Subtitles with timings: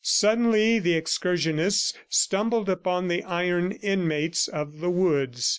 [0.03, 5.47] Suddenly the excursionists stumbled upon the iron inmates of the woods.